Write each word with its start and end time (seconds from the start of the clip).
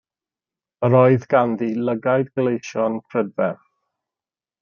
Yr 0.87 0.95
oedd 0.99 1.27
ganddi 1.33 1.67
lygaid 1.89 2.33
gleision 2.39 2.99
prydferth. 3.13 3.65